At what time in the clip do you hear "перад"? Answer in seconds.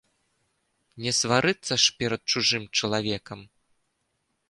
2.01-2.21